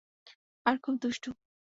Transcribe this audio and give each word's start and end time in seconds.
আর 0.65 0.75
খুব 0.83 0.95
দুষ্টু। 1.01 1.29